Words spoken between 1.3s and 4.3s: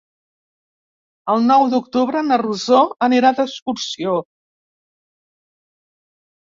El nou d'octubre na Rosó anirà d'excursió.